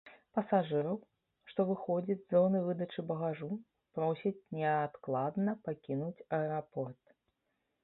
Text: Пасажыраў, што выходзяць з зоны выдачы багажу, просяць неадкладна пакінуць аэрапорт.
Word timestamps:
Пасажыраў, 0.35 0.95
што 1.51 1.65
выходзяць 1.71 2.17
з 2.21 2.29
зоны 2.37 2.59
выдачы 2.69 3.05
багажу, 3.13 3.51
просяць 3.99 4.33
неадкладна 4.63 5.57
пакінуць 5.71 6.25
аэрапорт. 6.37 7.17